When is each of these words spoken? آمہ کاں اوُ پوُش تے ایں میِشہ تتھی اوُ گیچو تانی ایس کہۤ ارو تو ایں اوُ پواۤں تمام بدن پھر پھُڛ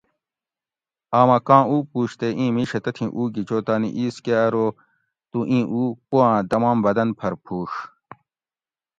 آمہ 1.19 1.37
کاں 1.47 1.63
اوُ 1.69 1.77
پوُش 1.91 2.11
تے 2.19 2.27
ایں 2.39 2.51
میِشہ 2.55 2.79
تتھی 2.83 3.05
اوُ 3.15 3.21
گیچو 3.33 3.57
تانی 3.65 3.89
ایس 3.97 4.15
کہۤ 4.23 4.35
ارو 4.45 4.67
تو 5.31 5.39
ایں 5.51 5.65
اوُ 5.73 5.83
پواۤں 6.07 6.37
تمام 6.51 6.77
بدن 6.85 7.09
پھر 7.19 7.33
پھُڛ 7.45 7.69